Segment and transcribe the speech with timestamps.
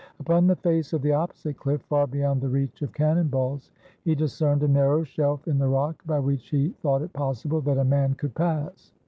[0.19, 3.69] Upon the face of the opposite cliff, far beyond the reach of cannon balls,
[4.03, 7.77] he discerned a narrow shelf in the rock, by which he thought it possible that
[7.77, 8.93] a man could pass.